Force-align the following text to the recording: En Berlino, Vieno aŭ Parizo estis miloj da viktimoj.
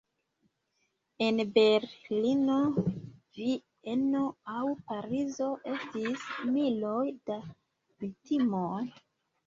En 1.25 1.43
Berlino, 1.57 2.55
Vieno 3.37 4.25
aŭ 4.57 4.65
Parizo 4.91 5.53
estis 5.77 6.27
miloj 6.59 6.99
da 7.33 7.43
viktimoj. 8.05 8.87